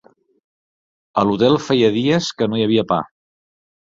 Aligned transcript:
A 1.21 1.25
l'hotel 1.27 1.57
feia 1.67 1.91
dies 1.97 2.31
que 2.39 2.47
no 2.53 2.61
hi 2.61 2.65
havia 2.69 2.87
pa 2.95 3.01